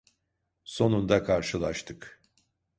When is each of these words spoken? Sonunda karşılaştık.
Sonunda 0.63 1.23
karşılaştık. 1.23 2.21